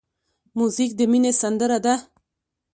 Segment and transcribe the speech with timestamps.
[0.57, 1.95] موزیک د مینې سندره ده.